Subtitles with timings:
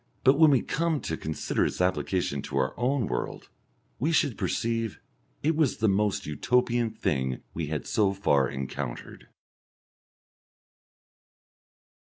[0.23, 3.49] But when we come to consider its application to our own world
[3.99, 4.99] we should perceive
[5.43, 9.27] it was the most Utopian thing we had so far encountered.